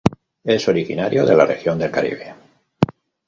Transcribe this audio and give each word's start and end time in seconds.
Es 0.43 0.67
originario 0.67 1.27
de 1.27 1.35
la 1.35 1.45
región 1.45 1.77
del 1.77 1.91
Caribe. 1.91 2.33